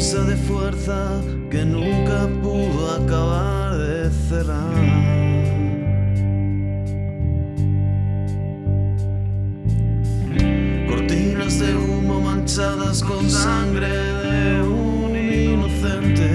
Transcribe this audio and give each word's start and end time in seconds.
fuerza 0.00 1.20
que 1.50 1.64
nunca 1.64 2.28
pudo 2.42 2.92
acabar 2.92 3.76
de 3.78 4.10
cerrar. 4.10 4.74
Cortinas 10.88 11.58
de 11.58 11.74
humo 11.74 12.20
manchadas 12.20 13.02
con 13.02 13.28
sangre 13.30 13.88
de 13.88 14.62
un 14.62 15.16
inocente. 15.16 16.30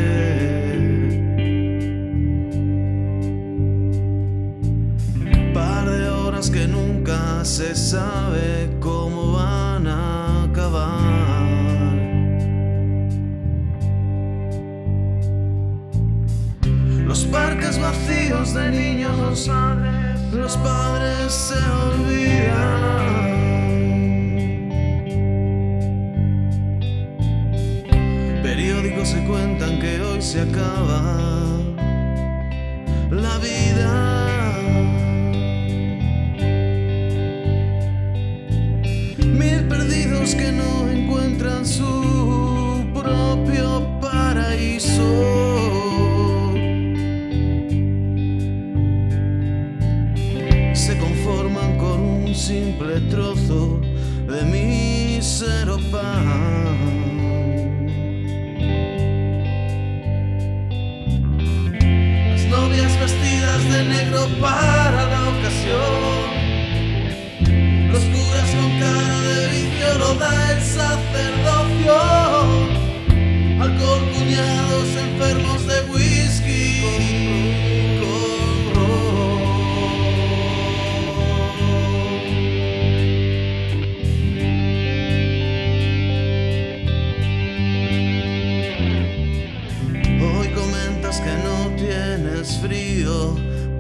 Par 5.54 5.90
de 5.90 6.10
horas 6.10 6.50
que 6.50 6.68
nunca 6.68 7.46
se 7.46 7.76
sabe 7.76 8.76
cómo 8.80 9.34
van 9.34 9.88
a 9.88 10.44
acabar. 10.46 11.21
Los 17.12 17.26
parques 17.26 17.78
vacíos 17.78 18.54
de 18.54 18.72
niños, 18.72 19.18
los 19.18 19.46
padres, 19.46 20.22
los 20.32 20.56
padres 20.56 21.34
se 21.34 21.60
olvidan. 21.90 23.10
Periódicos 28.42 29.10
se 29.10 29.22
cuentan 29.26 29.82
que 29.82 30.00
hoy 30.00 30.22
se 30.22 30.40
acaba 30.40 31.60
la 33.10 33.38
vida. 33.40 34.11
Se 50.92 50.98
conforman 50.98 51.78
con 51.78 52.02
un 52.02 52.36
simple 52.36 53.00
trozo 53.10 53.80
de 54.28 54.44
mísero 54.44 55.78
pan. 55.90 56.68
Las 62.30 62.46
novias 62.48 63.00
vestidas 63.00 63.64
de 63.72 63.84
negro 63.86 64.28
para 64.42 65.08
la 65.14 65.30
ocasión. 65.30 66.28
Los 67.94 68.04
curas 68.04 68.50
con 68.60 68.72
cara 68.82 69.22
de 69.22 69.48
vicio 69.48 69.90
lo 69.98 70.20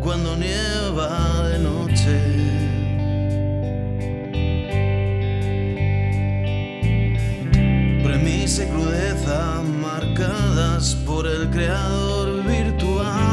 cuando 0.02 0.36
nieva 0.36 1.48
de 1.50 1.60
noche. 1.60 2.16
Premisa 8.04 8.64
y 8.64 8.68
crudeza 8.68 9.62
marcadas 9.82 10.96
por 11.06 11.28
el 11.28 11.50
creador 11.50 12.44
virtual. 12.44 13.32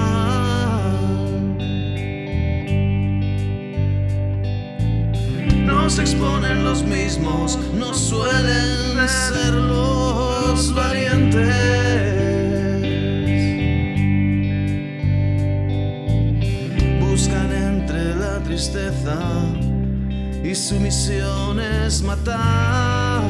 Nos 5.66 5.98
exponen 5.98 6.64
los 6.64 6.82
mismos, 6.82 7.58
no 7.74 7.94
suelen 7.94 9.08
ser 9.08 9.54
los 9.54 10.74
valientes. 10.74 11.57
Y 20.48 20.54
su 20.54 20.80
misión 20.80 21.60
es 21.60 22.02
matar. 22.02 23.22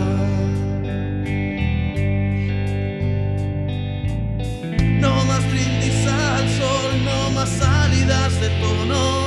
No 5.01 5.25
más 5.25 5.43
brindis 5.51 6.07
al 6.07 6.49
sol, 6.59 7.05
no 7.05 7.31
más 7.31 7.49
salidas 7.49 8.41
de 8.41 8.49
tono, 8.61 9.18